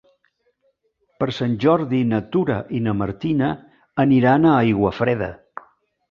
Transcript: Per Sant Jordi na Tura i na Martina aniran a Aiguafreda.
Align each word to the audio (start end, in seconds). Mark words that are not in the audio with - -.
Per 1.17 1.25
Sant 1.39 1.51
Jordi 1.65 1.99
na 2.13 2.21
Tura 2.35 2.57
i 2.77 2.81
na 2.85 2.93
Martina 3.01 3.49
aniran 4.05 4.47
a 4.49 4.55
Aiguafreda. 4.63 5.29